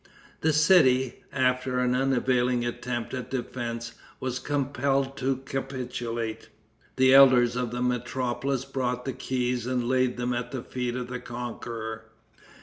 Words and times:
The 0.39 0.51
city, 0.51 1.21
after 1.31 1.77
an 1.77 1.93
unavailing 1.93 2.65
attempt 2.65 3.13
at 3.13 3.29
defense, 3.29 3.93
was 4.19 4.39
compelled 4.39 5.15
to 5.17 5.43
capitulate. 5.45 6.49
The 6.95 7.13
elders 7.13 7.55
of 7.55 7.69
the 7.69 7.83
metropolis 7.83 8.65
brought 8.65 9.05
the 9.05 9.13
keys 9.13 9.67
and 9.67 9.87
laid 9.87 10.17
them 10.17 10.33
at 10.33 10.49
the 10.49 10.63
feet 10.63 10.95
of 10.95 11.07
the 11.07 11.19
conqueror. 11.19 12.05